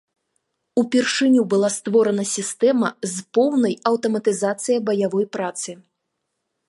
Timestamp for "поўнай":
3.39-3.75